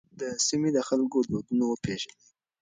د 0.19 0.21
سیمې 0.47 0.69
د 0.75 0.79
خلکو 0.87 1.17
دودونه 1.29 1.63
وپېژنئ. 1.67 2.15